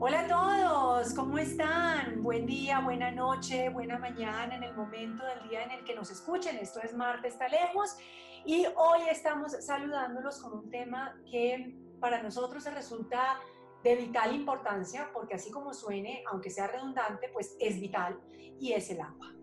[0.00, 2.22] Hola a todos, ¿cómo están?
[2.22, 6.08] Buen día, buena noche, buena mañana en el momento del día en el que nos
[6.12, 6.56] escuchen.
[6.56, 7.96] Esto es Marta está lejos
[8.44, 13.40] y hoy estamos saludándolos con un tema que para nosotros resulta
[13.82, 18.20] de vital importancia porque así como suene, aunque sea redundante, pues es vital
[18.60, 19.37] y es el agua.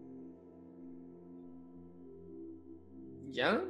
[3.36, 3.62] ¿Ya?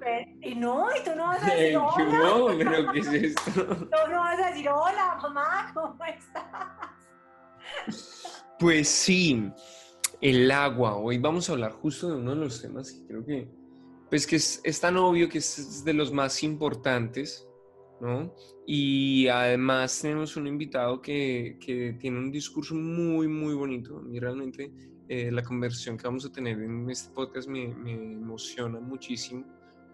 [0.43, 2.20] Y no, y tú no vas a decir hola.
[2.20, 3.52] No, pero ¿qué es esto?
[3.66, 6.45] Tú no vas a decir hola, mamá, ¿cómo estás?
[8.59, 9.52] Pues sí,
[10.21, 10.95] el agua.
[10.95, 13.49] Hoy vamos a hablar justo de uno de los temas que creo que,
[14.09, 17.45] pues que es, es tan obvio que es de los más importantes,
[17.99, 18.34] ¿no?
[18.66, 23.98] Y además tenemos un invitado que, que tiene un discurso muy, muy bonito.
[23.98, 24.71] A mí realmente
[25.07, 29.45] eh, la conversión que vamos a tener en este podcast me, me, emociona muchísimo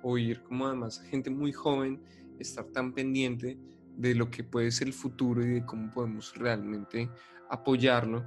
[0.04, 2.02] oír como además gente muy joven
[2.40, 3.58] estar tan pendiente
[3.98, 7.10] de lo que puede ser el futuro y de cómo podemos realmente
[7.50, 8.26] apoyarlo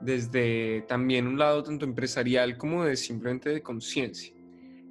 [0.00, 4.34] desde también un lado tanto empresarial como de simplemente de conciencia.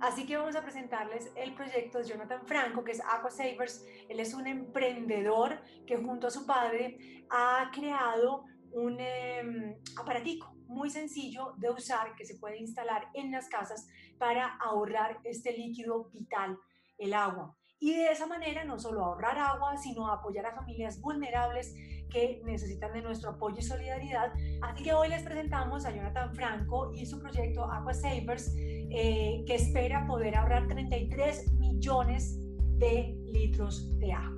[0.02, 3.86] Así que vamos a presentarles el proyecto de Jonathan Franco, que es Aqua Savers.
[4.10, 8.46] Él es un emprendedor que junto a su padre ha creado
[8.76, 13.88] un eh, aparatico muy sencillo de usar que se puede instalar en las casas
[14.18, 16.58] para ahorrar este líquido vital,
[16.98, 17.56] el agua.
[17.80, 21.74] Y de esa manera no solo ahorrar agua, sino apoyar a familias vulnerables
[22.10, 24.34] que necesitan de nuestro apoyo y solidaridad.
[24.62, 29.56] Así que hoy les presentamos a Jonathan Franco y su proyecto Aqua Savers, eh, que
[29.56, 32.40] espera poder ahorrar 33 millones
[32.78, 34.35] de litros de agua.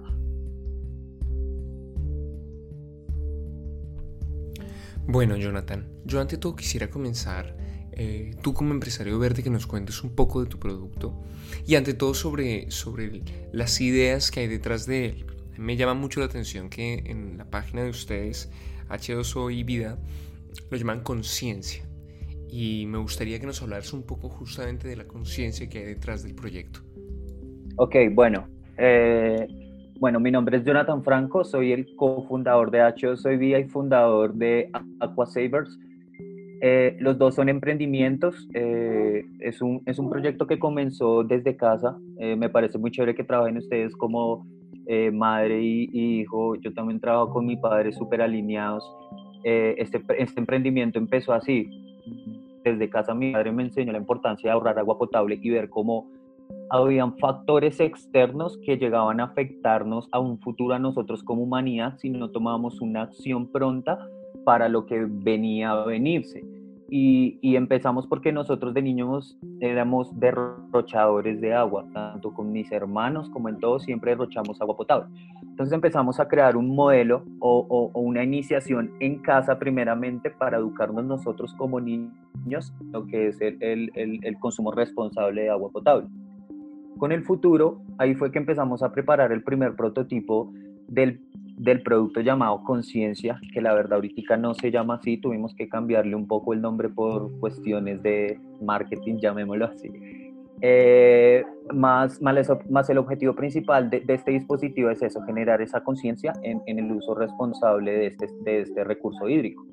[5.07, 7.55] Bueno, Jonathan, yo ante todo quisiera comenzar,
[7.93, 11.23] eh, tú como empresario verde, que nos cuentes un poco de tu producto
[11.65, 13.21] y ante todo sobre, sobre
[13.53, 15.25] las ideas que hay detrás de él.
[15.57, 18.51] Me llama mucho la atención que en la página de ustedes,
[18.89, 19.97] H2O y Vida,
[20.69, 21.83] lo llaman conciencia.
[22.49, 26.21] Y me gustaría que nos hablaras un poco justamente de la conciencia que hay detrás
[26.21, 26.81] del proyecto.
[27.77, 28.49] Ok, bueno.
[28.77, 29.47] Eh,
[29.99, 34.33] bueno, mi nombre es Jonathan Franco, soy el cofundador de H2 Soy Vía y fundador
[34.33, 34.69] de
[34.99, 35.77] Aquasavers.
[36.61, 41.97] Eh, los dos son emprendimientos, eh, es, un, es un proyecto que comenzó desde casa,
[42.19, 44.47] eh, me parece muy chévere que trabajen ustedes como
[44.87, 48.83] eh, madre y, hijo, yo también trabajo con mi padre súper alineados.
[49.43, 51.69] este, este emprendimiento empezó así,
[52.63, 56.09] desde casa mi madre me enseñó la importancia de ahorrar agua potable y ver cómo
[56.69, 62.09] habían factores externos que llegaban a afectarnos a un futuro a nosotros como humanidad si
[62.09, 63.97] no tomábamos una acción pronta
[64.43, 66.43] para lo que venía a venirse.
[66.89, 73.49] Y, empezamos porque nosotros de niños éramos derrochadores de agua, tanto con mis hermanos como
[73.49, 75.07] en todo, siempre derrochamos agua potable.
[75.41, 81.53] Entonces empezamos a crear un modelo o, una iniciación en casa primeramente para educarnos nosotros
[81.55, 86.07] como niños, lo que es el consumo responsable de agua potable.
[86.97, 90.51] Con el futuro, ahí fue que empezamos a preparar el primer prototipo
[90.87, 91.19] del,
[91.57, 96.15] del producto llamado Conciencia, que la verdad ahorita no se llama así, tuvimos que cambiarle
[96.15, 99.91] un poco el nombre por cuestiones de marketing, llamémoslo así.
[100.61, 106.61] Eh, más, más, el objetivo principal de, este dispositivo es eso, generar esa conciencia en,
[106.65, 109.66] en, el uso responsable de este, de este recurso hídrico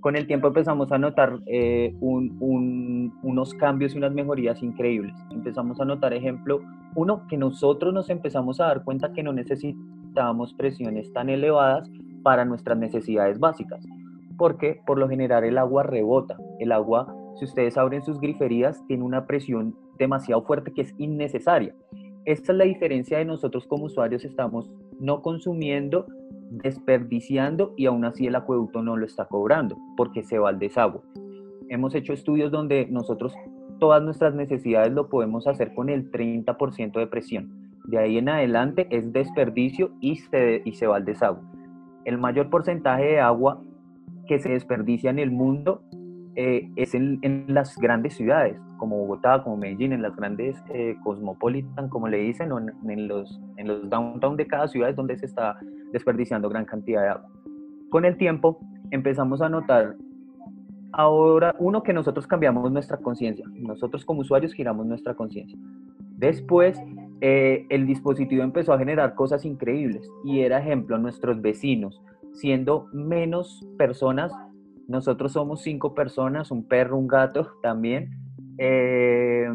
[0.00, 5.14] con el tiempo empezamos a notar eh, unos cambios y unas mejorías increíbles.
[5.30, 6.60] Empezamos a notar, ejemplo,
[6.94, 11.90] uno, que nosotros nos empezamos a dar cuenta que no necesitábamos presiones tan elevadas
[12.22, 13.84] para nuestras necesidades básicas,
[14.36, 16.36] porque por lo general el agua rebota.
[16.58, 21.74] El agua, si ustedes abren sus griferías, tiene una presión demasiado fuerte que es innecesaria.
[22.24, 26.06] Esta es la diferencia de nosotros como usuarios, estamos no consumiendo
[26.50, 31.00] desperdiciando y aún así el acueducto no lo está cobrando porque se va al desagüe.
[31.68, 33.34] Hemos hecho estudios donde nosotros
[33.78, 37.70] todas nuestras necesidades lo podemos hacer con el 30% de presión.
[37.84, 41.42] De ahí en adelante es desperdicio y se, y se va al desagüe.
[42.04, 43.62] El mayor porcentaje de agua
[44.26, 45.82] que se desperdicia en el mundo
[46.42, 50.96] eh, es en, en, las grandes ciudades, como Bogotá, como Medellín, en las grandes eh,
[51.04, 54.96] cosmopolitan, como le dicen, o en, en, los, en los downtown de cada ciudad es
[54.96, 55.58] donde se está
[55.92, 57.28] desperdiciando gran cantidad de agua.
[57.90, 58.58] Con el tiempo
[58.90, 59.96] empezamos a notar
[60.92, 65.58] ahora, uno, que nosotros cambiamos nuestra conciencia, nosotros como usuarios giramos nuestra conciencia.
[66.16, 66.80] Después,
[67.20, 72.00] eh, el dispositivo empezó a generar cosas increíbles y era ejemplo, nuestros vecinos,
[72.32, 74.32] siendo menos personas
[74.90, 78.10] nosotros somos cinco personas, un perro, un gato también.
[78.58, 79.48] Eh,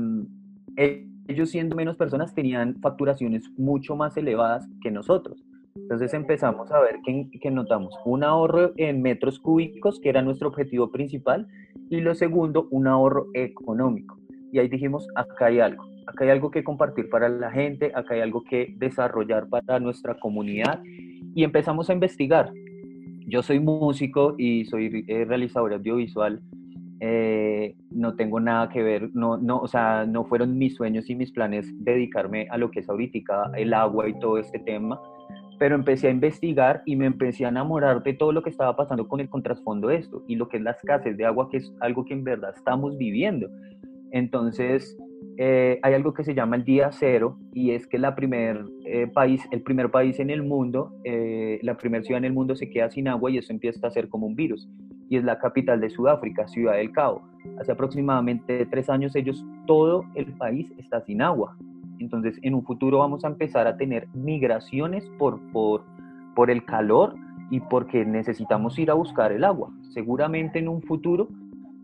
[1.27, 5.43] ellos siendo menos personas tenían facturaciones mucho más elevadas que nosotros.
[5.75, 10.89] Entonces empezamos a ver que, notamos un ahorro en metros cúbicos, que era nuestro objetivo
[10.89, 11.47] principal,
[11.89, 14.17] y lo segundo, un ahorro económico.
[14.53, 18.13] Y ahí dijimos, acá hay algo, acá hay algo que compartir para la gente, acá
[18.13, 20.81] hay algo que desarrollar para nuestra comunidad.
[21.35, 22.53] Y empezamos a investigar.
[23.27, 26.41] Yo soy músico y soy eh, realizador audiovisual.
[26.99, 31.15] Eh, no tengo nada que ver, no, no, o sea, no fueron mis sueños y
[31.15, 34.99] mis planes dedicarme a lo que es ahorita el agua y todo este tema
[35.57, 39.07] pero empecé a investigar y me empecé a enamorar de todo lo que estaba pasando
[39.07, 41.73] con el contrasfondo de esto y lo que es la escasez de agua, que es
[41.79, 43.47] algo que en verdad estamos viviendo.
[44.11, 44.97] Entonces,
[45.37, 49.07] eh, hay algo que se llama el día cero y es que la primer, eh,
[49.07, 52.69] país, el primer país en el mundo, eh, la primera ciudad en el mundo se
[52.69, 54.69] queda sin agua y eso empieza a ser como un virus.
[55.09, 57.21] Y es la capital de Sudáfrica, Ciudad del Cabo.
[57.59, 61.57] Hace aproximadamente tres años ellos, todo el país está sin agua.
[61.99, 65.83] Entonces, en un futuro vamos a empezar a tener migraciones por, por,
[66.33, 67.15] por el calor
[67.51, 69.69] y porque necesitamos ir a buscar el agua.
[69.89, 71.27] Seguramente en un futuro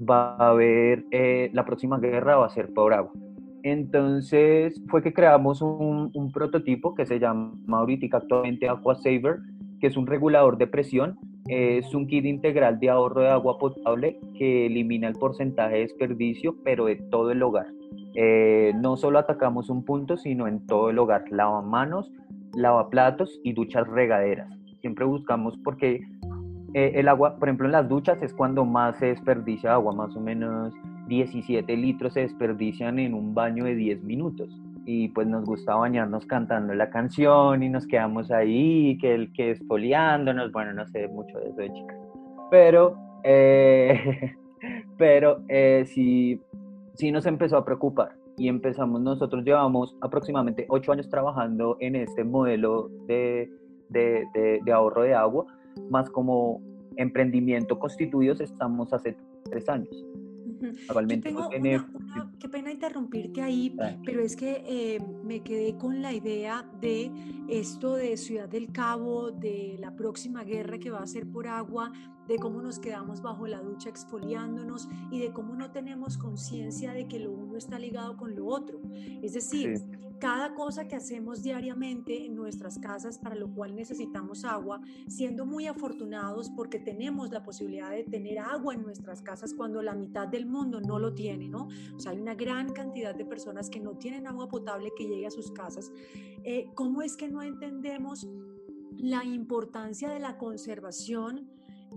[0.02, 1.06] va a haber,
[1.54, 3.12] la próxima guerra va a ser por agua.
[3.64, 9.40] Entonces fue que creamos un, prototipo que se llama ahorita actualmente Aqua Saver,
[9.80, 11.20] que es un regulador de presión.
[11.48, 16.56] Es un kit integral de ahorro de agua potable que elimina el porcentaje de desperdicio,
[16.64, 17.68] pero de todo el hogar.
[18.16, 22.12] Eh, no solo atacamos un punto, sino en todo el hogar, lavamanos,
[22.54, 24.50] lavaplatos y duchas regaderas.
[24.82, 26.02] Siempre buscamos porque
[26.74, 30.16] eh, el agua, por ejemplo, en las duchas es cuando más se desperdicia agua, más
[30.16, 30.74] o menos
[31.08, 34.50] 17 litros se desperdician en un baño de 10 minutos.
[34.86, 39.52] Y pues nos gusta bañarnos cantando la canción y nos quedamos ahí, que el que
[39.52, 41.98] esfoliándonos, bueno, no sé mucho de eso de chicas.
[42.50, 44.34] Pero, eh,
[44.98, 45.44] pero
[45.86, 46.42] sí,
[46.96, 52.24] sí nos empezó a preocupar y empezamos, nosotros llevamos aproximadamente ocho años trabajando en este
[52.24, 53.50] modelo de,
[53.90, 55.46] de, ahorro de agua,
[55.90, 56.62] más como
[56.98, 59.16] emprendimiento constituidos estamos hace
[59.50, 60.06] tres años.
[62.40, 63.76] qué pena interrumpirte ahí,
[64.06, 67.12] pero es que eh, me quedé con la idea de
[67.48, 71.92] esto de Ciudad del Cabo, de la próxima guerra que va a ser por agua,
[72.28, 77.08] de cómo nos quedamos bajo la ducha exfoliándonos y de cómo no tenemos conciencia de
[77.08, 78.80] que lo uno está ligado con lo otro.
[79.22, 79.82] Es decir,
[80.22, 85.66] cada cosa que hacemos diariamente en nuestras casas para lo cual necesitamos agua, siendo muy
[85.66, 90.46] afortunados porque tenemos la posibilidad de tener agua en nuestras casas cuando la mitad del
[90.46, 91.70] mundo no lo tiene, ¿no?
[91.96, 95.26] O sea, hay una gran cantidad de personas que no tienen agua potable que llegue
[95.26, 95.92] a sus casas.
[96.44, 98.30] Eh, ¿Cómo es que no entendemos
[98.98, 101.50] la importancia de la conservación?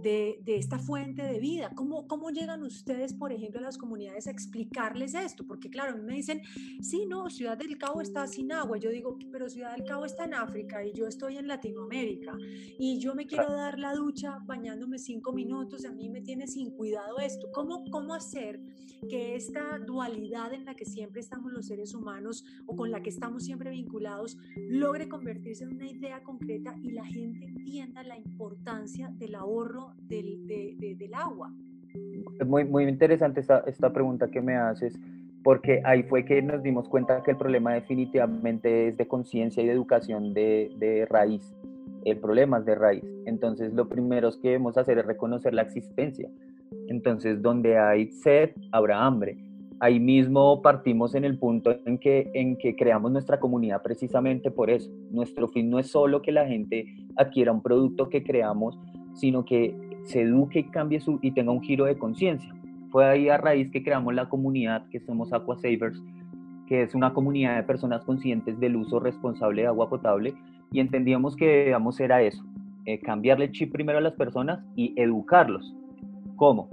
[0.04, 1.70] De, esta fuente de vida?
[1.74, 5.46] ¿Cómo, ¿Cómo llegan ustedes, por ejemplo, a las comunidades a explicarles esto?
[5.46, 6.42] Porque claro, a mí me dicen,
[6.80, 8.78] sí, no, Ciudad del Cabo está sin agua.
[8.78, 12.36] Yo digo, pero Ciudad del Cabo está en África y yo estoy en Latinoamérica
[12.78, 16.70] y yo me quiero dar la ducha bañándome cinco minutos, a mí me tiene sin
[16.70, 17.48] cuidado esto.
[17.52, 18.60] ¿Cómo, cómo hacer
[19.08, 23.10] que esta dualidad en la que siempre estamos los seres humanos o con la que
[23.10, 29.08] estamos siempre vinculados logre convertirse en una idea concreta y la gente entienda la importancia
[29.08, 31.52] del ahorro del, agua.
[32.46, 34.99] Muy, muy interesante esta, esta pregunta que me haces,
[35.43, 39.67] porque ahí fue que nos dimos cuenta que el problema definitivamente es de conciencia y
[39.67, 41.55] de educación de, de raíz.
[42.05, 43.05] El problema es de raíz.
[43.27, 46.29] Entonces, lo primero que debemos hacer es reconocer la existencia.
[46.89, 49.39] Entonces, donde hay sed, habrá hambre.
[49.81, 54.70] Ahí mismo partimos en el punto en que, en que creamos nuestra comunidad precisamente por
[54.70, 54.91] eso.
[55.10, 56.86] Nuestro fin no es solo que la gente
[57.17, 58.79] adquiera un producto que creamos,
[59.15, 62.55] sino que se eduque y cambie su, y tenga un giro de conciencia.
[62.91, 66.01] Fue ahí a raíz que creamos la comunidad que somos Aqua Savers,
[66.67, 70.34] que es una comunidad de personas conscientes del uso responsable de agua potable
[70.70, 72.44] y entendíamos que debíamos era eso,
[72.87, 75.75] eh, cambiarle el chip primero a las personas y educarlos.
[76.37, 76.69] ¿Cómo?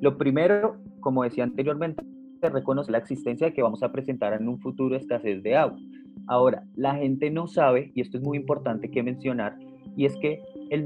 [0.00, 2.02] Lo primero, como decía anteriormente,
[2.42, 5.78] reconocer la existencia de que vamos a presentar en un futuro escasez de agua.
[6.26, 9.58] Ahora, la gente no sabe, y esto es muy importante que mencionar,
[9.96, 10.84] y es que el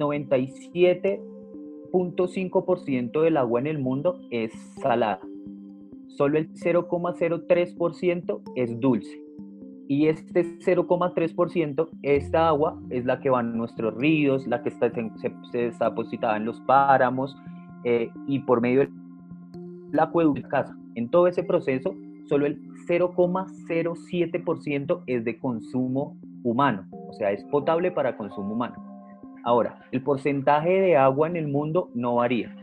[1.94, 5.20] 97.5% del agua en el mundo es salada.
[6.08, 9.22] Solo el 0,03% es dulce.
[9.86, 14.90] Y este 0,3%, esta agua es la que va en nuestros ríos, la que está,
[14.90, 15.32] se,
[15.66, 17.36] está depositada en los páramos
[17.84, 18.90] eh, y por medio del
[20.34, 20.76] de casa.
[20.96, 21.94] En todo ese proceso,
[22.28, 28.93] solo el 0,07% es de consumo humano, o sea, es potable para consumo humano.
[29.44, 32.56] Ahora, el porcentaje de agua en el mundo no varía.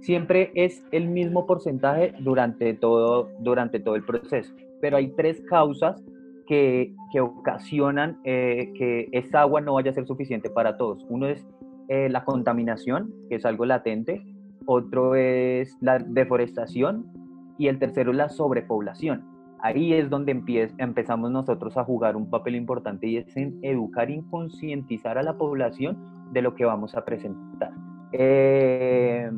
[0.00, 4.54] Siempre es el mismo porcentaje durante todo, durante todo el proceso.
[4.82, 6.04] Pero hay tres causas
[6.46, 11.04] que, que ocasionan eh, que esa agua no vaya a ser suficiente para todos.
[11.08, 11.44] Uno es
[11.88, 14.22] eh, la contaminación, que es algo latente,
[14.66, 17.06] otro es la deforestación
[17.58, 19.24] y el tercero es la sobrepoblación.
[19.60, 20.32] Ahí es donde
[20.78, 25.38] empezamos nosotros a jugar un papel importante y es en educar y concientizar a la
[25.38, 27.72] población de lo que vamos a presentar.
[28.12, 29.30] Eh,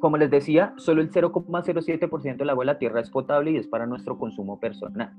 [0.00, 3.66] como les decía, solo el 0,07% del agua de la tierra es potable y es
[3.66, 5.12] para nuestro consumo personal.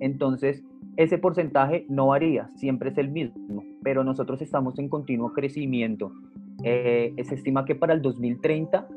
[0.00, 0.62] Entonces,
[0.96, 6.12] ese porcentaje no varía, siempre es el mismo, pero nosotros estamos en continuo crecimiento.
[6.64, 8.88] Eh, se estima que para el 2030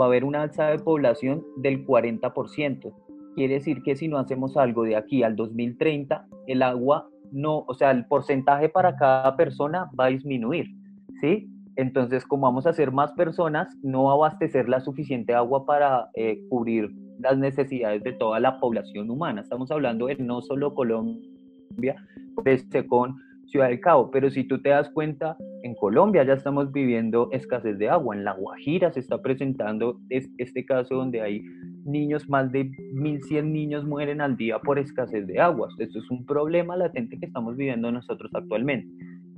[0.00, 2.92] va a haber una alza de población del 40%.
[3.34, 7.74] Quiere decir que si no hacemos algo de aquí al 2030, el agua no, o
[7.74, 10.66] sea, el porcentaje para cada persona va a disminuir,
[11.20, 11.48] ¿sí?
[11.76, 16.90] Entonces, como vamos a ser más personas, no abastecer la suficiente agua para eh, cubrir
[17.20, 19.42] las necesidades de toda la población humana.
[19.42, 21.96] Estamos hablando de no solo Colombia,
[22.34, 23.16] pues con
[23.46, 27.78] Ciudad del Cabo, pero si tú te das cuenta, en Colombia ya estamos viviendo escasez
[27.78, 31.42] de agua, en La Guajira se está presentando este caso donde hay
[31.86, 35.68] niños, más de 1.100 niños mueren al día por escasez de agua.
[35.78, 38.88] Esto es un problema latente que estamos viviendo nosotros actualmente.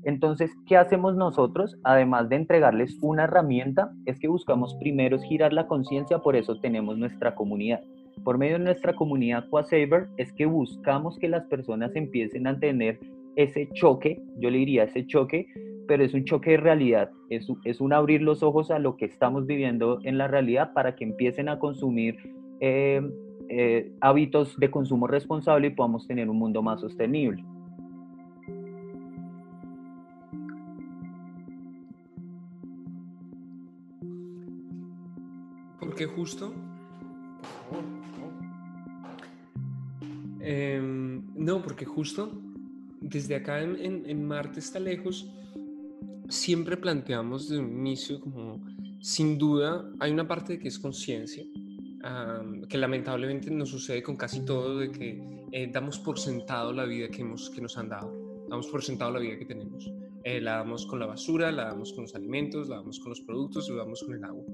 [0.04, 1.76] Entonces, ¿qué hacemos nosotros?
[1.84, 6.96] Además de entregarles una herramienta, es que buscamos primero girar la conciencia, por eso tenemos
[6.96, 7.80] nuestra comunidad.
[8.24, 12.98] Por medio de nuestra comunidad Quasaver es que buscamos que las personas empiecen a tener
[13.36, 15.46] ese choque, yo le diría ese choque,
[15.88, 19.06] pero es un choque de realidad, es, es un abrir los ojos a lo que
[19.06, 22.16] estamos viviendo en la realidad para que empiecen a consumir
[22.60, 23.00] eh,
[23.48, 27.42] eh, hábitos de consumo responsable y podamos tener un mundo más sostenible.
[35.80, 36.52] Porque justo...
[40.40, 42.30] Em, no, porque justo
[43.00, 45.30] desde acá en, Marte está lejos,
[46.28, 48.64] siempre planteamos desde un inicio como,
[49.00, 51.44] sin duda, hay una parte que es conciencia,
[52.68, 57.08] que lamentablemente nos sucede con casi todo, de que eh, damos por sentado la vida
[57.08, 59.90] que, hemos, que nos han dado, damos por sentado la vida que tenemos.
[60.24, 63.20] Eh, la damos con la basura, la damos con los alimentos, la damos con los
[63.20, 64.44] productos, la damos con el agua.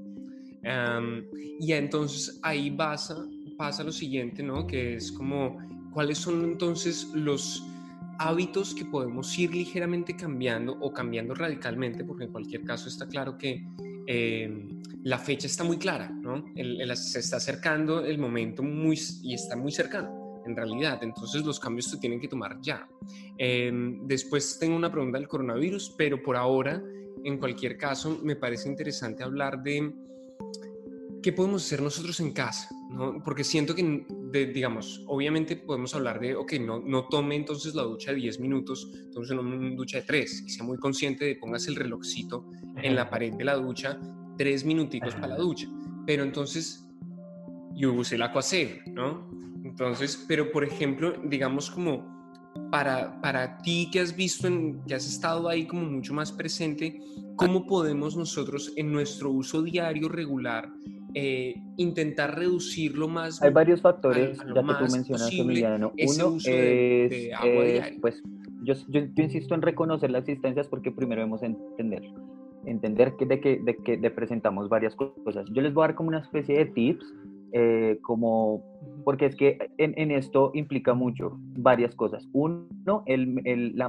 [1.60, 3.26] y entonces ahí pasa,
[3.56, 4.66] pasa lo siguiente, ¿no?
[4.66, 5.58] Que es como,
[5.92, 7.62] ¿cuáles son entonces los
[8.18, 13.36] hábitos que podemos ir ligeramente cambiando o cambiando radicalmente, porque en cualquier caso está claro
[13.38, 13.64] que
[14.06, 14.68] eh,
[15.02, 16.44] la fecha está muy clara, ¿no?
[16.96, 20.98] se está acercando el momento muy, y está muy cercano, en realidad.
[21.02, 22.88] Entonces los cambios se tienen que tomar ya.
[23.38, 26.82] Em, después tengo una pregunta del coronavirus, pero por ahora,
[27.22, 29.92] en cualquier caso, me parece interesante hablar de
[31.22, 33.22] qué podemos hacer nosotros en casa, ¿no?
[33.24, 34.06] Porque siento que,
[34.52, 38.90] digamos, obviamente podemos hablar de, ok, no, no tome entonces la ducha de 10 minutos,
[38.94, 42.46] entonces una ducha de 3 y sea muy consciente de pongas el relojcito
[42.76, 44.00] en la pared de la ducha,
[44.38, 45.68] 3 minuticos para la ducha.
[46.06, 46.88] Pero entonces,
[47.74, 49.28] yo usé el Aquasaver, ¿no?
[49.64, 52.14] Entonces, pero por ejemplo, digamos como
[52.70, 57.00] para, para ti que has visto, en, que has estado ahí como mucho más presente,
[57.36, 60.70] ¿cómo podemos nosotros en nuestro uso diario regular
[61.14, 63.40] eh, intentar reducirlo más.
[63.40, 65.92] Hay varios factores, ya que tú mencionaste, Emiliano.
[65.96, 68.20] Uno es, pues,
[68.62, 72.20] yo, yo, insisto en reconocer las existencias porque primero debemos entenderlo.
[72.66, 75.46] Entender que de que, de que presentamos varias cosas.
[75.52, 77.14] Yo les voy a dar como una especie de tips,
[77.52, 78.64] eh, como,
[79.04, 82.26] porque es que en, en, esto implica mucho, varias cosas.
[82.32, 83.88] Uno, el, el, la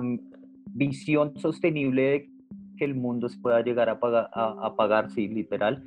[0.74, 2.30] visión sostenible de
[2.78, 5.84] que el mundo se pueda llegar a pagar, a, a pagar sí, literal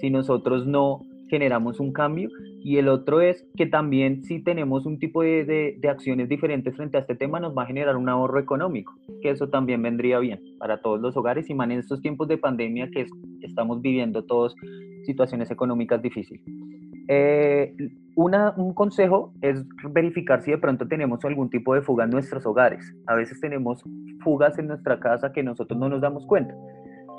[0.00, 2.28] si nosotros no generamos un cambio
[2.62, 6.98] y el otro es que también si tenemos un tipo de, de, acciones diferentes frente
[6.98, 10.40] a este tema nos va a generar un ahorro económico, que eso también vendría bien
[10.58, 13.06] para todos los hogares y más en estos tiempos de pandemia que
[13.42, 14.54] estamos viviendo todos
[15.04, 16.42] situaciones económicas difíciles.
[17.08, 17.74] Eh,
[18.14, 22.94] un consejo es verificar si de pronto tenemos algún tipo de fuga en nuestros hogares.
[23.06, 23.82] A veces tenemos
[24.22, 26.54] fugas en nuestra casa que nosotros no nos damos cuenta.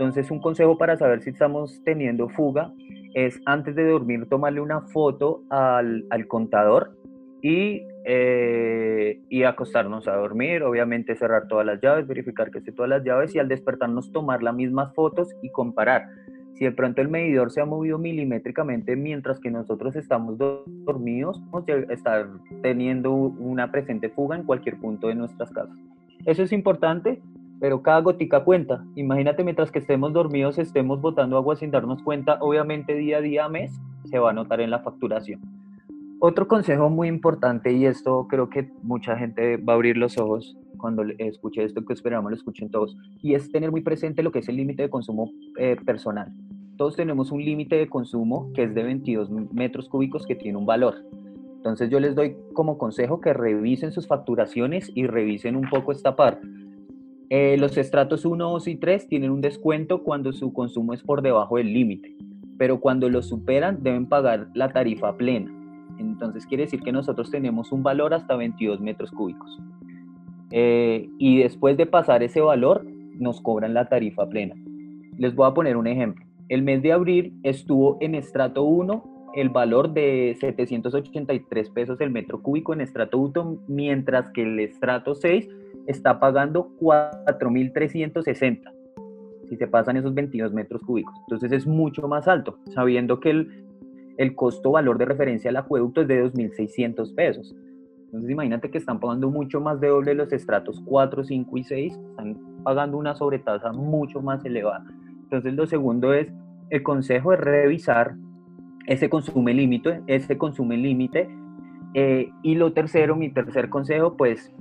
[0.01, 2.74] Entonces, un consejo para saber si estamos teniendo fuga
[3.13, 6.98] es antes de dormir tomarle una foto al, al contador
[7.43, 12.89] y, eh, y acostarnos a dormir, obviamente cerrar todas las llaves, verificar que esté todas
[12.89, 16.08] las llaves y al despertarnos tomar las mismas fotos y comparar.
[16.53, 21.70] Si de pronto el medidor se ha movido milimétricamente mientras que nosotros estamos dormidos, vamos
[21.70, 22.27] a estar
[22.63, 25.77] teniendo una presente fuga en cualquier punto de nuestras casas.
[26.25, 27.22] Eso es importante
[27.62, 28.84] pero cada gotica cuenta.
[28.96, 33.48] Imagínate mientras que estemos dormidos, estemos botando agua sin darnos cuenta, obviamente día a día,
[33.48, 35.39] mes, se va a notar en la facturación.
[36.20, 40.58] Otro consejo muy importante, y esto creo que mucha gente va a abrir los ojos
[40.77, 44.39] cuando escuche esto, que esperamos lo escuchen todos, y es tener muy presente lo que
[44.39, 46.34] es el límite de consumo eh, personal.
[46.77, 50.65] Todos tenemos un límite de consumo que es de 22 metros cúbicos que tiene un
[50.65, 50.96] valor.
[51.58, 56.15] Entonces yo les doy como consejo que revisen sus facturaciones y revisen un poco esta
[56.15, 56.48] parte.
[57.34, 61.22] Eh, los estratos 1, 2 y 3 tienen un descuento cuando su consumo es por
[61.22, 62.14] debajo del límite,
[62.58, 65.50] pero cuando lo superan deben pagar la tarifa plena.
[65.98, 69.58] Entonces quiere decir que nosotros tenemos un valor hasta 22 metros cúbicos.
[70.52, 72.86] Eh, y después de pasar ese valor,
[73.18, 74.56] nos cobran la tarifa plena.
[75.18, 76.26] Les voy a poner un ejemplo.
[76.50, 82.42] El mes de abril estuvo en estrato 1 el valor de 783 pesos el metro
[82.42, 85.48] cúbico en estrato 1, mientras que el estrato 6
[85.88, 88.72] está pagando 4.360
[89.52, 91.14] si se pasan esos 22 metros cúbicos.
[91.28, 93.66] Entonces es mucho más alto, sabiendo que el,
[94.18, 97.54] el costo valor de referencia del acueducto es de 2.600 pesos.
[98.06, 102.00] Entonces imagínate que están pagando mucho más de doble los estratos 4, 5 y 6,
[102.12, 104.86] están pagando una sobretasa mucho más elevada.
[105.24, 106.32] Entonces lo segundo es,
[106.70, 108.16] el consejo es revisar
[108.88, 111.30] ese consumo límite, ese consumo límite.
[111.94, 114.54] Eh, y lo tercero, mi tercer consejo, pues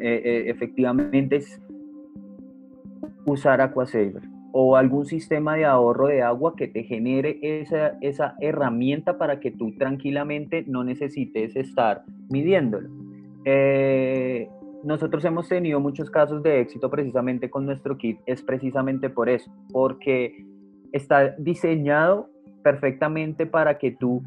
[0.00, 1.60] efectivamente es
[3.26, 4.22] usar AquaSaver
[4.52, 9.50] o algún sistema de ahorro de agua que te genere esa, esa herramienta para que
[9.50, 12.88] tú tranquilamente no necesites estar midiéndolo.
[13.44, 14.48] Eh,
[14.84, 19.50] nosotros hemos tenido muchos casos de éxito precisamente con nuestro kit, es precisamente por eso,
[19.72, 20.44] porque
[20.92, 22.30] está diseñado
[22.62, 24.22] perfectamente para que tú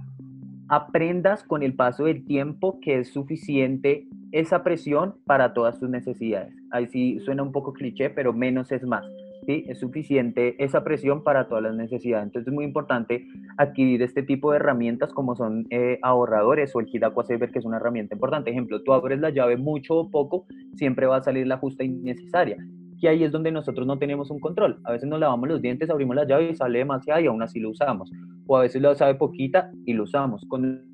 [0.71, 6.55] aprendas con el paso del tiempo que es suficiente esa presión para todas tus necesidades.
[6.71, 9.03] Ahí sí suena un poco cliché, pero menos es más.
[9.45, 9.65] ¿sí?
[9.67, 12.27] Es suficiente esa presión para todas las necesidades.
[12.27, 16.85] Entonces es muy importante adquirir este tipo de herramientas como son eh, ahorradores o el
[16.85, 18.49] Kit Aquasaver, que es una herramienta importante.
[18.51, 22.65] Ejemplo, tú abres la llave mucho o poco, siempre va a salir la justa innecesaria.
[23.01, 24.79] Que ahí es donde nosotros no tenemos un control.
[24.83, 27.59] A veces nos lavamos los dientes, abrimos la llave y sale demasiado y aún así
[27.59, 28.11] lo usamos.
[28.47, 30.45] O a veces lo sabe poquita y lo usamos.
[30.47, 30.85] Con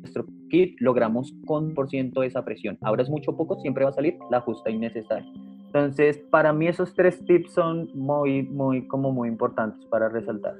[0.00, 2.78] nuestro kit logramos con por ciento esa presión.
[2.82, 5.28] Ahora es mucho poco, siempre va a salir la justa innecesaria.
[5.66, 10.54] Entonces, para mí esos tres tips son muy, muy, como muy importantes para resaltar.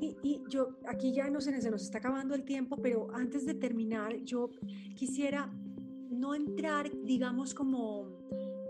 [0.00, 3.46] Y, y, yo, aquí ya no sé, se nos está acabando el tiempo, pero antes
[3.46, 4.50] de terminar, yo
[4.94, 5.50] quisiera
[6.10, 8.06] no entrar, digamos, como,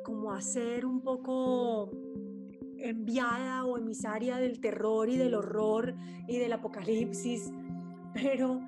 [0.05, 1.91] como a ser un poco
[2.79, 5.95] enviada o emisaria del terror y del horror
[6.27, 7.53] y del apocalipsis,
[8.15, 8.61] pero,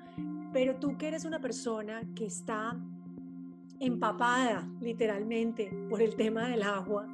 [0.51, 2.77] pero tú que eres una persona que está
[3.79, 7.07] empapada literalmente por el tema del agua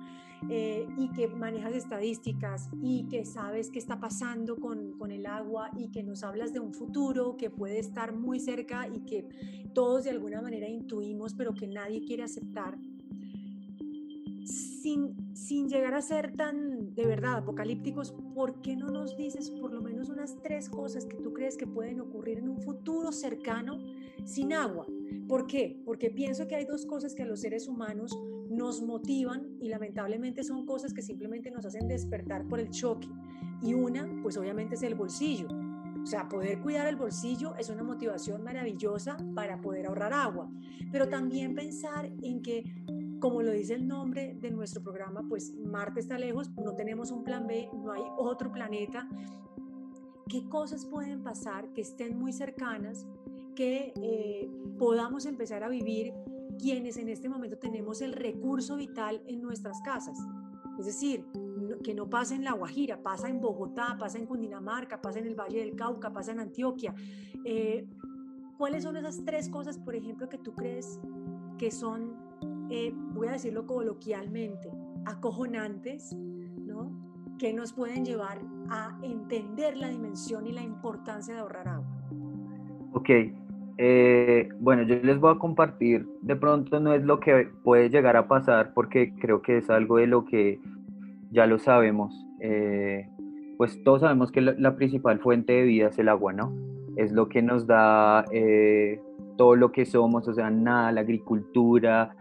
[0.49, 5.69] eh, y que manejas estadísticas y que sabes qué está pasando con, con, el agua
[5.77, 9.27] y que nos hablas de un futuro que puede estar muy cerca y que
[9.73, 12.77] todos de alguna manera intuimos pero que nadie quiere aceptar.
[14.45, 19.73] Sin, sin llegar a ser tan de verdad apocalípticos, ¿por qué no nos dices por
[19.73, 23.78] lo menos unas tres cosas que tú crees que pueden ocurrir en un futuro cercano
[24.23, 24.88] sin agua?
[25.28, 25.82] ¿Por qué?
[25.86, 28.17] Porque pienso que hay dos cosas que a los seres humanos
[28.49, 33.08] nos motivan y lamentablemente son cosas que simplemente nos hacen despertar por el choque.
[33.62, 35.47] Y una, pues obviamente es el bolsillo.
[36.02, 40.49] O sea, poder cuidar el bolsillo es una motivación maravillosa para poder ahorrar agua.
[40.91, 42.63] Pero también pensar en que,
[43.19, 47.23] como lo dice el nombre de nuestro programa, pues Marte está lejos, no tenemos un
[47.23, 49.08] plan B, no hay otro planeta.
[50.27, 53.08] ¿Qué cosas pueden pasar que estén muy cercanas
[53.55, 56.13] que eh, podamos empezar a vivir
[56.60, 60.19] quienes en este momento tenemos el recurso vital en nuestras casas.
[60.77, 61.25] Es decir,
[61.84, 65.36] que no pasa en La Guajira, pasa en Bogotá, pasa en Cundinamarca, pasa en el
[65.36, 66.93] Valle del Cauca, pasa en Antioquia.
[67.43, 67.88] Eh,
[68.58, 70.99] ¿Cuáles son esas tres cosas, por ejemplo, que tú crees
[71.58, 72.15] que son,
[72.69, 74.69] eh, voy a decirlo coloquialmente,
[75.05, 77.10] acojonantes, ¿no?
[77.39, 81.88] que nos pueden llevar a entender la dimensión y la importancia de ahorrar agua?
[82.93, 83.10] Ok,
[83.82, 88.17] eh, bueno, yo les voy a compartir, de pronto no es lo que puede llegar
[88.17, 90.60] a pasar porque creo que es algo de lo que
[91.32, 92.13] ya lo sabemos.
[92.41, 93.08] Eh,
[93.58, 96.53] pues todos sabemos que la, principal fuente de vida es el agua, ¿no?
[96.97, 99.01] Es lo que nos da eh,
[99.38, 102.15] todo lo que somos, o sea, nada, la agricultura,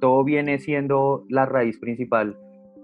[0.00, 2.36] todo viene siendo la raíz principal,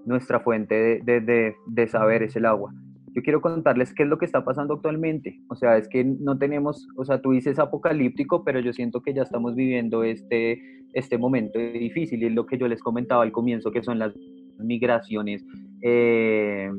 [0.07, 2.73] nuestra fuente de, de, de saber es el agua
[3.13, 5.41] yo quiero contarles qué es lo que está pasando actualmente.
[5.49, 9.15] O sea, es que no tenemos, o sea, tú dices apocalíptico, pero yo siento que
[9.15, 10.61] ya estamos viviendo este,
[10.93, 14.15] este momento difícil y es lo que yo les comentaba al comienzo, que son las
[14.59, 15.45] migraciones
[15.83, 16.71] eh,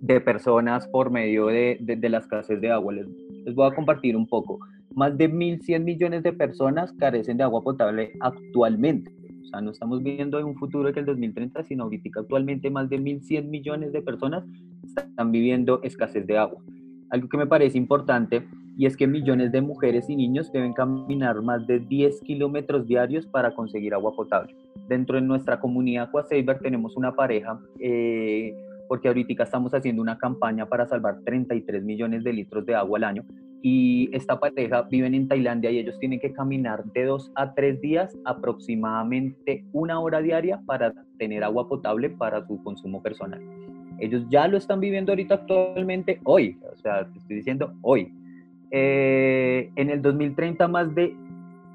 [0.00, 2.92] de personas por medio de, de, la escasez de agua.
[2.92, 3.06] Les,
[3.44, 4.58] les, voy a compartir un poco.
[4.94, 9.14] Más de 1.100 millones de personas carecen de agua potable actualmente.
[9.42, 12.88] O sea, no estamos viendo en un futuro que el 2030, sino ahorita actualmente más
[12.88, 14.44] de 1.100 millones de personas
[14.84, 16.62] están viviendo escasez de agua.
[17.10, 18.46] Algo que me parece importante
[18.78, 23.26] y es que millones de mujeres y niños deben caminar más de 10 kilómetros diarios
[23.26, 24.56] para conseguir agua potable.
[24.88, 28.54] Dentro de nuestra comunidad Aquasaver tenemos una pareja, eh,
[28.88, 33.04] porque ahorita estamos haciendo una campaña para salvar 33 millones de litros de agua al
[33.04, 33.24] año
[33.62, 37.80] y esta pareja viven en Tailandia y ellos tienen que caminar de dos a tres
[37.80, 43.40] días aproximadamente una hora diaria para tener agua potable para su consumo personal.
[44.00, 48.12] Ellos ya lo están viviendo ahorita actualmente hoy, o sea, te estoy diciendo hoy.
[48.72, 51.14] Eh, en el 2030 más de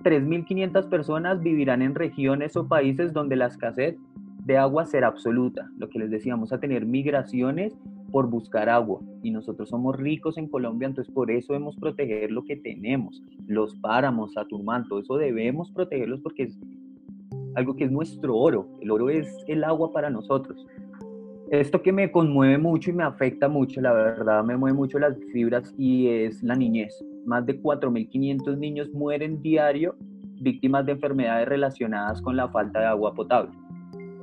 [0.03, 3.95] 3.500 personas vivirán en regiones o países donde la escasez
[4.43, 5.69] de agua será absoluta.
[5.77, 7.77] Lo que les decíamos, a tener migraciones
[8.11, 9.01] por buscar agua.
[9.23, 13.23] Y nosotros somos ricos en Colombia, entonces por eso debemos proteger lo que tenemos.
[13.47, 16.59] Los páramos, Saturman, todo eso debemos protegerlos porque es
[17.55, 18.67] algo que es nuestro oro.
[18.81, 20.65] El oro es el agua para nosotros.
[21.49, 25.17] Esto que me conmueve mucho y me afecta mucho, la verdad me mueve mucho las
[25.31, 27.03] fibras y es la niñez.
[27.25, 29.95] Más de 4.500 niños mueren diario
[30.41, 33.51] víctimas de enfermedades relacionadas con la falta de agua potable.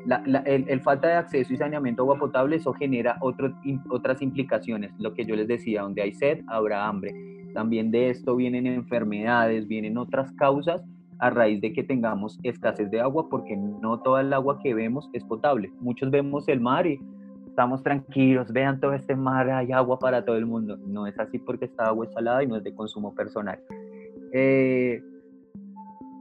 [0.06, 4.92] El, falta de acceso y saneamiento agua potable, eso genera otras implicaciones.
[4.98, 7.14] Lo que yo les decía, donde hay sed, habrá hambre.
[7.54, 10.82] También de esto vienen enfermedades, vienen otras causas
[11.18, 15.08] a raíz de que tengamos escasez de agua, porque no toda el agua que vemos
[15.12, 15.72] es potable.
[15.80, 17.00] Muchos vemos el mar y
[17.46, 20.76] estamos tranquilos, vean todo este mar, hay agua para todo el mundo.
[20.86, 23.60] No es así porque esta agua es salada y no es de consumo personal.
[24.32, 25.00] Eh,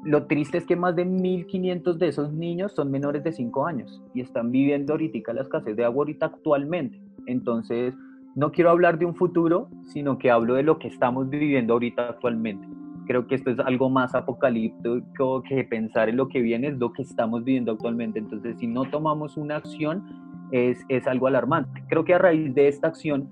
[0.06, 4.02] lo triste es que más de 1.500 de esos niños son menores de 5 años
[4.14, 7.00] y están viviendo ahorita la escasez de agua ahorita actualmente.
[7.26, 7.96] Entonces,
[8.36, 12.10] no quiero hablar de un futuro, sino que hablo de lo que estamos viviendo ahorita
[12.10, 12.68] actualmente
[13.06, 16.94] creo que esto es algo más apocalíptico que pensar en lo que viene, es lo
[16.94, 18.20] que estamos viviendo actualmente.
[18.20, 20.04] Entonces, si no tomamos una acción,
[20.52, 21.84] es, es algo alarmante.
[21.90, 23.30] Creo que a raíz de esta acción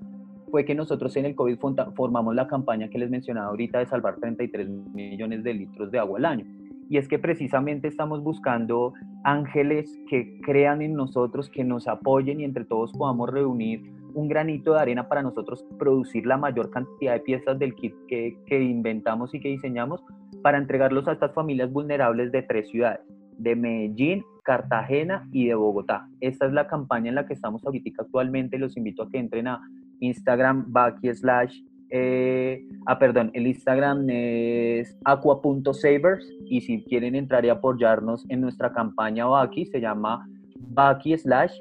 [0.49, 1.57] fue que nosotros en el COVID
[1.95, 6.19] formamos la campaña que les mencionaba ahorita de salvar 33 millones de litros de agua
[6.19, 6.45] al año.
[6.91, 12.43] Y es que precisamente estamos buscando ángeles que crean en nosotros, que nos apoyen y
[12.43, 13.81] entre todos podamos reunir
[14.13, 18.37] un granito de arena para nosotros producir la mayor cantidad de piezas del kit que,
[18.45, 20.03] que inventamos y que diseñamos
[20.43, 22.99] para entregarlos a estas familias vulnerables de tres ciudades,
[23.37, 26.09] de Medellín, Cartagena y de Bogotá.
[26.19, 28.59] Esta es la campaña en la que estamos ahorita actualmente.
[28.59, 29.61] Los invito a que entren a
[30.01, 31.57] Instagram, Baki slash,
[31.91, 38.71] eh, ah, perdón, el Instagram es aqua.savers y si quieren entrar y apoyarnos en nuestra
[38.71, 40.25] campaña Baki, se llama
[40.57, 41.53] Baki slash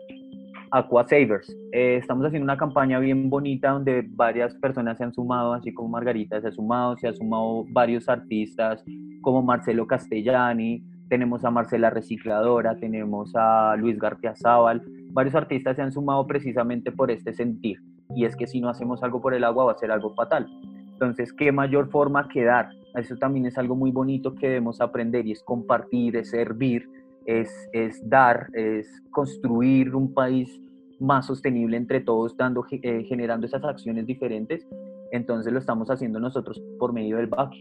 [0.72, 1.50] Aqua Savers.
[1.72, 5.88] Eh, estamos haciendo una campaña bien bonita donde varias personas se han sumado, así como
[5.88, 8.84] Margarita se ha sumado, se ha sumado varios artistas
[9.22, 15.82] como Marcelo Castellani, tenemos a Marcela Recicladora, tenemos a Luis García Zaval, varios artistas se
[15.82, 17.80] han sumado precisamente por este sentir,
[18.14, 20.48] y es que si no hacemos algo por el agua va a ser algo fatal.
[20.92, 22.70] Entonces, ¿qué mayor forma que dar?
[22.94, 26.88] Eso también es algo muy bonito que debemos aprender y es compartir, es servir,
[27.24, 30.60] es, dar, es construir un país
[30.98, 34.66] más sostenible entre todos, dando, eh, generando esas acciones diferentes.
[35.12, 37.52] Entonces lo estamos haciendo nosotros por medio del BAC.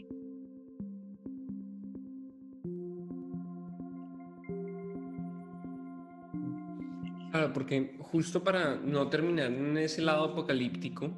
[7.53, 11.11] Porque justo para no terminar en ese lado apocalíptico,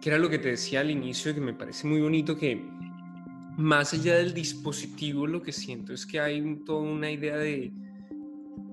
[0.00, 2.64] que era lo que te decía al inicio, que me parece muy bonito que
[3.56, 7.72] más allá del dispositivo, lo que siento es que hay toda una idea de,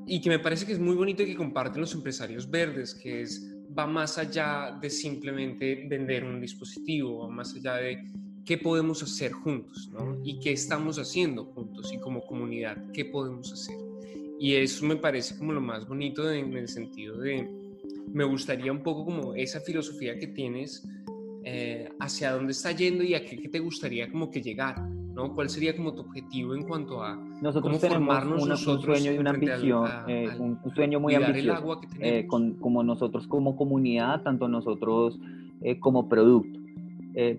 [0.06, 3.21] y que me parece que es muy bonito y que comparten los empresarios verdes, que
[3.21, 8.04] es va más allá de simplemente vender un dispositivo, va más allá de
[8.45, 10.21] qué podemos hacer juntos, ¿no?
[10.23, 13.85] Y qué estamos haciendo juntos y como comunidad, qué podemos hacer.
[14.39, 17.48] Y eso me parece como lo más bonito en el sentido de,
[18.12, 20.88] me gustaría un poco como esa filosofía que tienes
[21.43, 24.76] eh, hacia dónde está yendo y a qué, qué te gustaría como que llegar
[25.15, 25.34] ¿no?
[25.34, 29.30] ¿Cuál sería como tu objetivo en cuanto a nosotros cómo formarnos un sueño y una
[29.30, 35.17] ambición, eh, un, sueño muy ambicioso, eh, con, como nosotros como comunidad, tanto nosotros
[35.62, 36.60] eh, como producto.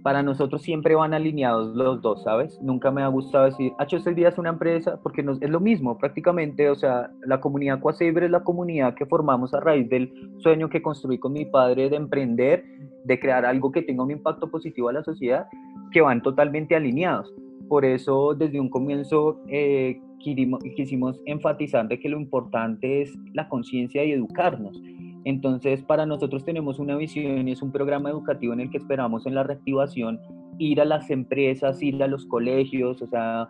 [0.02, 2.58] Para nosotros siempre van alineados los dos, ¿sabes?
[2.62, 5.98] Nunca me ha gustado decir, ah, el día es una empresa, porque es lo mismo
[5.98, 10.70] prácticamente, o sea, la comunidad Quasabre es la comunidad que formamos a raíz del sueño
[10.70, 12.64] que construí con mi padre de emprender,
[13.04, 15.46] de crear algo que tenga un impacto positivo a la sociedad,
[15.92, 17.32] que van totalmente alineados.
[17.68, 24.04] Por eso desde un comienzo eh, quisimos, enfatizar de que lo importante es la conciencia
[24.04, 24.80] y educarnos.
[25.26, 29.26] Entonces, para nosotros tenemos una visión y es un programa educativo en el que esperamos
[29.26, 30.20] en la reactivación
[30.56, 33.48] ir a las empresas, ir a los colegios, o sea,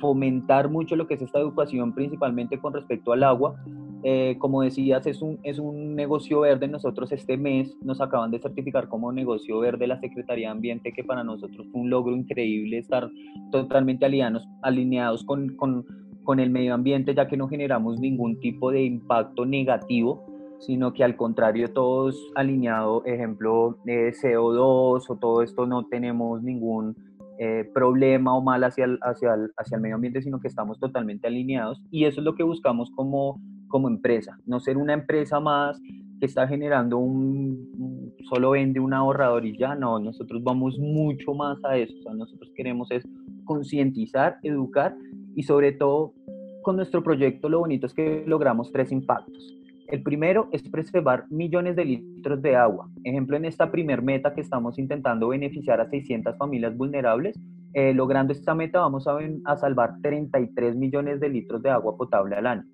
[0.00, 3.56] fomentar mucho lo que es esta educación principalmente con respecto al agua.
[4.02, 6.68] Eh, como decías, es un, es un negocio verde.
[6.68, 11.04] Nosotros este mes nos acaban de certificar como negocio verde la Secretaría de Ambiente, que
[11.04, 13.08] para nosotros fue un logro increíble estar
[13.50, 15.86] totalmente alineados, alineados con, con,
[16.22, 20.33] con el medio ambiente, ya que no generamos ningún tipo de impacto negativo
[20.66, 26.96] sino que al contrario todos alineados, ejemplo, eh, CO2 o todo esto no tenemos ningún
[27.38, 30.78] eh, problema o mal hacia el, hacia, el, hacia el medio ambiente, sino que estamos
[30.78, 35.40] totalmente alineados y eso es lo que buscamos como, como empresa, no ser una empresa
[35.40, 35.80] más
[36.20, 41.58] que está generando un, solo vende un ahorrador y ya no, nosotros vamos mucho más
[41.64, 43.04] a eso, o sea, nosotros queremos es
[43.44, 44.96] concientizar, educar
[45.34, 46.14] y sobre todo
[46.62, 49.54] con nuestro proyecto lo bonito es que logramos tres impactos.
[49.88, 52.88] El primero es preservar millones de litros de agua.
[53.04, 57.38] Ejemplo, en esta primer meta que estamos intentando beneficiar a 600 familias vulnerables,
[57.74, 62.46] eh, logrando esta meta vamos a, salvar 33 millones de litros de agua potable al
[62.46, 62.64] año.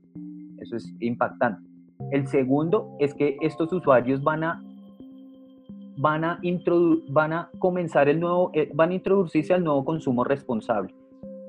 [0.60, 1.68] Eso es impactante.
[2.12, 4.62] El segundo es que estos usuarios van a
[5.96, 6.40] van a,
[7.08, 10.94] van a comenzar el nuevo, eh, van a introducirse al nuevo consumo responsable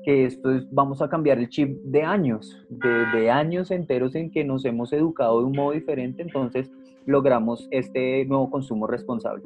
[0.04, 4.44] que esto es, vamos a cambiar el chip de años, de, años enteros en que
[4.44, 6.70] nos hemos educado de un modo diferente, entonces
[7.06, 9.44] logramos este nuevo consumo responsable.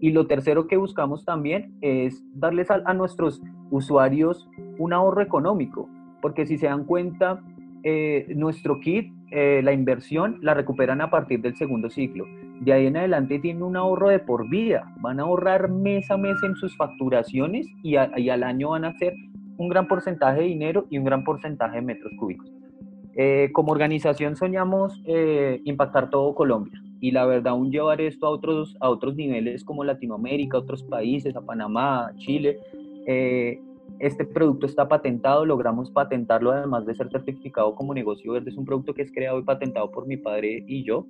[0.00, 5.88] Y lo tercero que buscamos también es darles a, nuestros usuarios un ahorro económico,
[6.22, 7.42] porque si se dan cuenta,
[7.82, 12.24] eh, nuestro kit, eh, la inversión, la recuperan a partir del segundo ciclo.
[12.60, 16.16] De ahí en adelante tienen un ahorro de por vida, van a ahorrar mes a
[16.16, 19.14] mes en sus facturaciones y, y al año van a hacer
[19.58, 22.50] un gran porcentaje de dinero y un gran porcentaje de metros cúbicos.
[23.14, 28.30] Eh, como organización soñamos eh, impactar todo Colombia y la verdad aún llevar esto a
[28.30, 32.58] otros, a otros niveles como Latinoamérica, otros países, a Panamá, Chile.
[33.06, 33.60] Eh,
[33.98, 38.50] este producto está patentado, logramos patentarlo además de ser certificado como negocio verde.
[38.50, 41.06] Es un producto que es creado y patentado por mi padre y yo.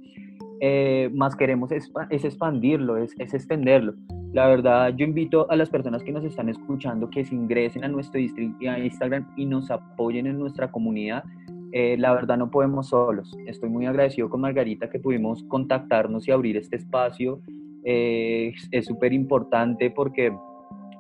[1.15, 3.95] Más queremos es, expandirlo, es, es extenderlo.
[4.33, 7.89] La verdad, yo invito a las personas que nos están escuchando que se ingresen a
[7.89, 11.25] nuestro Instagram y nos apoyen en nuestra comunidad.
[11.73, 13.35] Eh, la verdad no podemos solos.
[13.47, 17.41] Estoy muy agradecido con Margarita que pudimos contactarnos y abrir este espacio.
[17.85, 20.31] Eh, es súper importante porque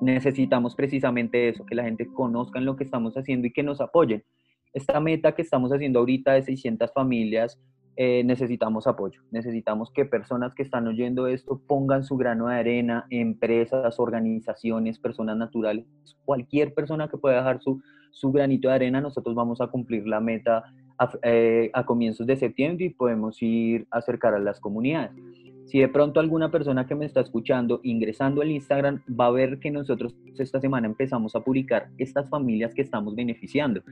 [0.00, 4.24] necesitamos precisamente eso, que la gente conozca lo que estamos haciendo y que nos apoyen.
[4.72, 7.60] Esta meta que estamos haciendo ahorita de 600 familias
[8.00, 9.22] eh, necesitamos apoyo.
[9.32, 15.36] Necesitamos que personas que están oyendo esto pongan su grano de arena, empresas, organizaciones, personas
[15.36, 15.84] naturales,
[16.24, 17.82] cualquier persona que pueda dejar su,
[18.12, 20.62] su granito de arena, nosotros vamos a cumplir la meta
[20.96, 25.20] a, eh, a comienzos de septiembre y podemos ir a acercar a las comunidades.
[25.68, 29.58] Si de pronto alguna persona que me está escuchando ingresando al Instagram va a ver
[29.58, 33.82] que nosotros esta semana empezamos a publicar estas familias que estamos beneficiando.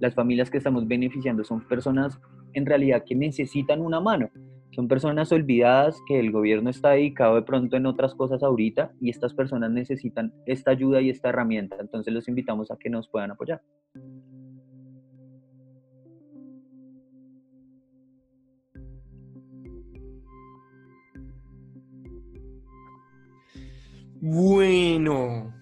[0.00, 2.18] Las familias que estamos beneficiando son personas
[2.54, 4.30] en realidad que necesitan una mano.
[4.70, 9.10] Son personas olvidadas que el gobierno está dedicado de pronto en otras cosas ahorita y
[9.10, 11.76] estas personas necesitan esta ayuda y esta herramienta.
[11.78, 13.60] Entonces los invitamos a que nos puedan apoyar.
[24.20, 25.52] Bueno.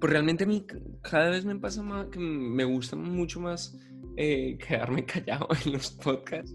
[0.00, 0.66] Pues realmente a mí
[1.02, 3.76] cada vez me pasa más que me gusta mucho más
[4.16, 6.54] eh, quedarme callado en los podcasts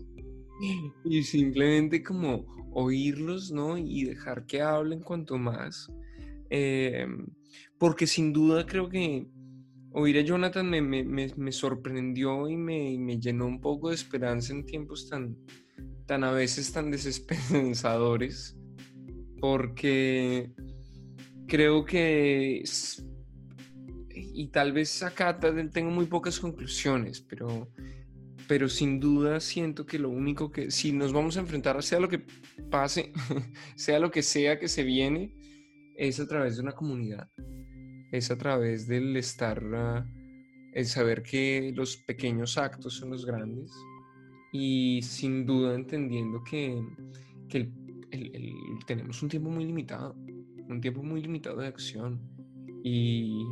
[1.06, 3.78] y simplemente como oírlos, ¿no?
[3.78, 5.92] Y dejar que hablen cuanto más.
[6.50, 7.28] Em,
[7.78, 9.28] porque sin duda creo que
[9.92, 14.66] oír a Jonathan me, me, me, sorprendió y me, llenó un poco de esperanza en
[14.66, 15.38] tiempos tan,
[16.06, 18.59] tan a veces tan desesperanzadores
[19.40, 20.52] porque
[21.48, 22.64] creo que,
[24.14, 27.70] y tal vez acá tengo muy pocas conclusiones, pero,
[28.48, 32.08] pero sin duda siento que lo único que, si nos vamos a enfrentar, sea lo
[32.10, 32.24] que
[32.70, 33.12] pase,
[33.76, 35.34] sea lo que sea que se viene,
[35.98, 37.30] es a través de una comunidad,
[38.12, 40.06] es a través del estar, ah,
[40.74, 43.72] el saber que los pequeños actos son los grandes
[44.52, 46.82] y sin duda entendiendo que,
[47.50, 47.74] que el
[48.86, 50.16] tenemos un tiempo muy limitado,
[50.68, 52.20] un tiempo muy limitado de acción.
[52.84, 53.46] Y,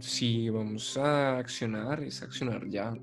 [0.00, 2.96] si vamos a accionar, es accionar ya,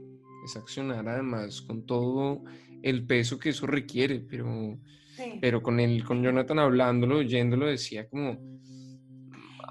[0.45, 2.43] es accionar además con todo
[2.81, 4.77] el peso que eso requiere, pero,
[5.39, 8.37] pero con, el, con Jonathan hablándolo, oyéndolo, decía como...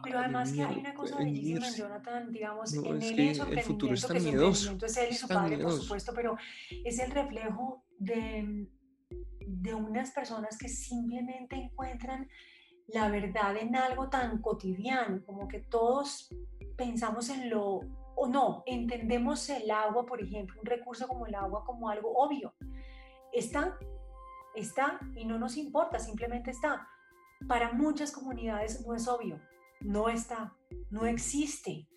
[0.04, 3.94] Pero además que hay una cosa bellísima en Jonathan, digamos, en él es el futuro
[3.94, 4.76] está miedoso.
[4.84, 6.36] Es él y su padre, por supuesto, pero
[6.84, 8.66] es el reflejo de,
[9.62, 12.28] de unas personas que simplemente encuentran
[12.88, 16.28] la verdad en algo tan cotidiano, como que todos
[16.76, 17.80] pensamos en lo,
[18.16, 22.54] o no, entendemos el agua, por ejemplo, un recurso como el agua como algo obvio.
[23.32, 23.78] Está,
[24.56, 26.88] está y no nos importa, simplemente está.
[27.46, 29.40] Para muchas comunidades no es obvio,
[29.80, 30.54] no está,
[30.90, 31.88] no existe.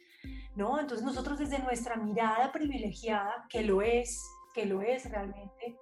[0.56, 0.80] ¿No?
[0.80, 4.23] Entonces nosotros desde nuestra mirada privilegiada, que lo es,
[4.56, 5.78] que lo es realmente,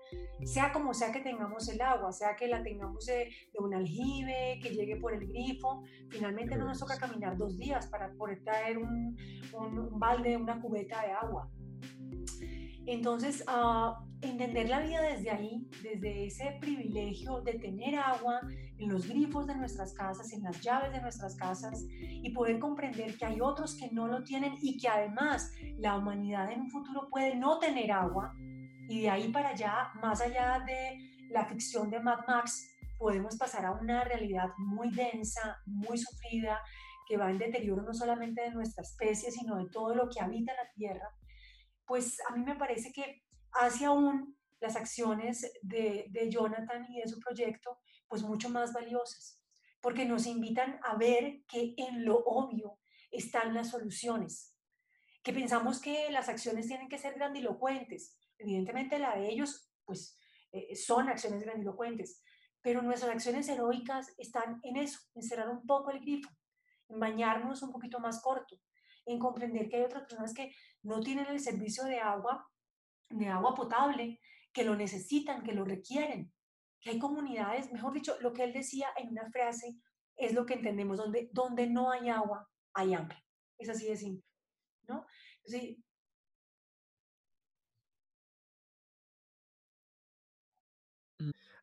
[0.45, 4.71] sea como sea que tengamos el agua, sea que la tengamos de, un aljibe, que
[4.71, 9.15] llegue por el grifo, finalmente no nos toca caminar dos días para poder traer un,
[9.53, 11.49] un, balde, una cubeta de agua.
[12.85, 18.41] Entonces, uh, entender la vida desde ahí, desde ese privilegio de tener agua
[18.77, 23.15] en los grifos de nuestras casas, en las llaves de nuestras casas y poder comprender
[23.17, 27.07] que hay otros que no lo tienen y que además la humanidad en un futuro
[27.09, 28.33] puede no tener agua
[28.87, 33.65] y de ahí para allá, más allá de la ficción de Mad Max, podemos pasar
[33.65, 36.61] a una realidad muy densa, muy sufrida,
[37.07, 40.53] que va en deterioro no solamente de nuestra especie, sino de todo lo que habita
[40.53, 41.09] la Tierra,
[41.85, 47.07] pues a mí me parece que hace aún las acciones de, de Jonathan y de
[47.07, 49.41] su proyecto, pues mucho más valiosas,
[49.81, 52.79] porque nos invitan a ver que en lo obvio
[53.11, 54.55] están las soluciones,
[55.23, 60.17] que pensamos que las acciones tienen que ser grandilocuentes, Evidentemente la de ellos, pues,
[60.51, 62.21] eh, son acciones grandilocuentes,
[62.61, 66.29] pero nuestras acciones heroicas están en eso, en cerrar un poco el grifo,
[66.89, 68.57] en bañarnos un poquito más corto,
[69.05, 72.47] en comprender que hay otras personas que no tienen el servicio de agua,
[73.09, 74.19] de agua potable,
[74.53, 76.31] que lo necesitan, que lo requieren,
[76.79, 79.75] que hay comunidades, mejor dicho, lo que él decía en una frase
[80.15, 83.17] es lo que entendemos, donde, donde no hay agua, hay hambre.
[83.57, 84.25] Es así de simple,
[84.87, 85.05] ¿no?
[85.43, 85.77] Entonces,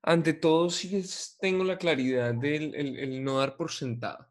[0.02, 1.02] Ante todo, sí
[1.40, 4.28] tengo la claridad del el, no dar por sentado,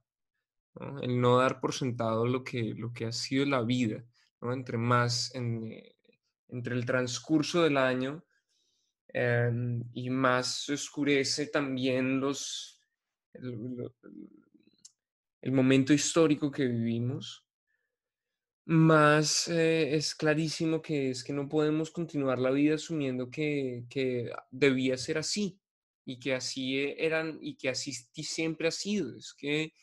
[1.02, 4.04] el no dar por sentado lo que, lo que ha sido la vida,
[4.42, 5.96] entre más, eh,
[6.48, 8.26] entre el transcurso del año
[9.10, 12.82] em, y más se oscurece también los,
[13.34, 13.92] el,
[15.52, 17.46] momento histórico que vivimos,
[18.66, 24.32] más eh, es clarísimo que es que no podemos continuar la vida asumiendo que, que,
[24.52, 25.59] debía ser así
[26.10, 29.16] y que así e, eran y que así siempre ha sido.
[29.16, 29.74] Es que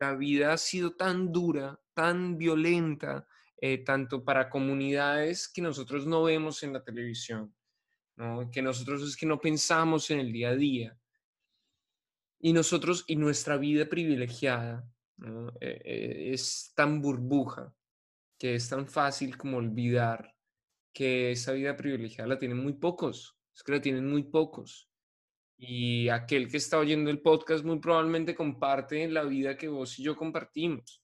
[0.00, 3.28] la vida ha sido tan dura, tan violenta,
[3.60, 7.54] eh, tanto para comunidades que nosotros no vemos en la televisión,
[8.16, 8.50] ¿no?
[8.50, 10.98] que nosotros es que no pensamos en el día a día.
[12.40, 14.88] Y nosotros y nuestra vida privilegiada
[15.60, 17.72] eh, es tan burbuja
[18.36, 20.34] que es tan fácil como olvidar
[20.92, 24.87] que esa vida privilegiada la tienen muy pocos, es que la tienen muy pocos.
[25.58, 30.04] Y aquel que está oyendo el podcast muy probablemente comparte la vida que vos y
[30.04, 31.02] yo compartimos.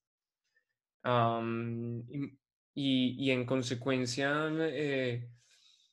[2.75, 5.29] y, en consecuencia, eh,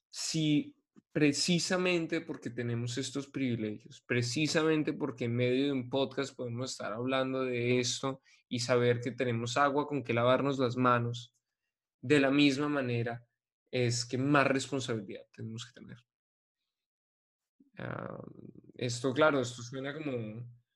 [0.09, 0.75] si
[1.11, 7.43] precisamente porque tenemos estos privilegios, precisamente porque en medio de un podcast podemos estar hablando
[7.43, 11.33] de esto y saber que tenemos agua con que lavarnos las manos,
[12.01, 13.25] de la misma manera
[13.71, 15.97] es que más responsabilidad tenemos que tener.
[17.81, 18.17] Ah,
[18.75, 20.11] esto, claro, esto suena como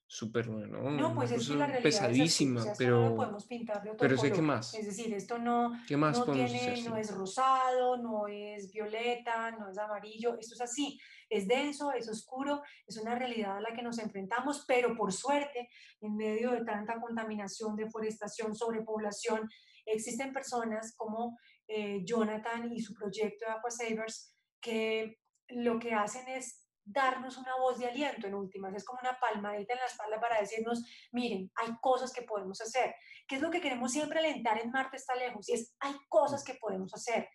[0.07, 3.99] súper bueno, no, pues es que la realidad pesadísima, pero, no podemos pintar de otro
[3.99, 4.73] pero sé qué más.
[4.75, 9.69] Es decir, esto no, ¿Qué más no, tiene, no es rosado, no es violeta, no
[9.69, 13.81] es amarillo, esto es así, es denso, es oscuro, es una realidad a la que
[13.81, 15.69] nos enfrentamos, pero por suerte,
[16.01, 19.49] en medio de tanta contaminación, deforestación, sobrepoblación,
[19.85, 21.37] existen personas como
[21.67, 27.55] eh, Jonathan y su proyecto de Aqua Savers que lo que hacen es darnos una
[27.57, 31.51] voz de aliento en últimas, es como una palmadita en la espalda para decirnos, miren,
[31.55, 32.95] hay cosas que podemos hacer,
[33.27, 36.43] que es lo que queremos siempre alentar en Marte está lejos, y es, hay cosas
[36.43, 37.27] que podemos hacer.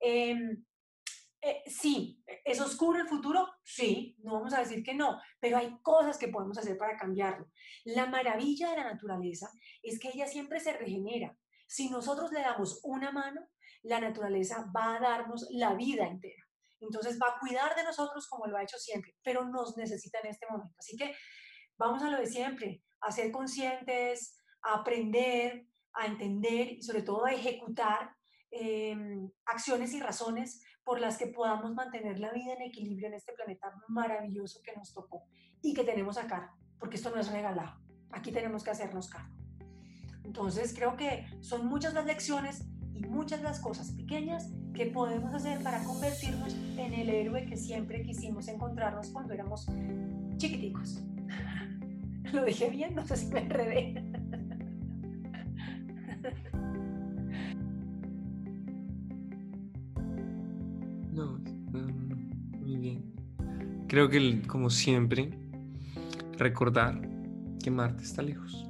[0.00, 0.64] Em,
[1.42, 3.46] eh, sí, ¿es oscuro el futuro?
[3.62, 7.46] Sí, no vamos a decir que no, pero hay cosas que podemos hacer para cambiarlo.
[7.84, 9.50] La maravilla de la naturaleza
[9.82, 11.36] es que ella siempre se regenera.
[11.66, 13.42] Si nosotros le damos una mano,
[13.82, 16.43] la naturaleza va a darnos la vida entera.
[16.86, 20.28] Entonces va a cuidar de nosotros como lo ha hecho siempre, pero nos necesita en
[20.28, 20.74] este momento.
[20.78, 21.14] Así que
[21.76, 27.24] vamos a lo de siempre, a ser conscientes, a aprender, a entender y sobre todo
[27.24, 28.14] a ejecutar
[28.50, 33.32] em, acciones y razones por las que podamos mantener la vida en equilibrio en este
[33.32, 35.24] planeta maravilloso que nos tocó
[35.62, 37.80] y que tenemos acá, porque esto no es regalado.
[38.12, 39.34] Aquí tenemos que hacernos cargo.
[40.24, 45.62] Entonces creo que son muchas las lecciones y muchas las cosas pequeñas que podemos hacer
[45.62, 49.66] para convertirnos en el héroe que siempre quisimos encontrarnos cuando éramos
[50.36, 51.02] chiquiticos.
[52.32, 54.04] Lo dije bien, no sé si me enredé.
[61.12, 61.38] No,
[62.60, 63.04] muy bien.
[63.86, 65.30] Creo que, como siempre,
[66.38, 67.00] recordar
[67.62, 68.68] que Marte está lejos.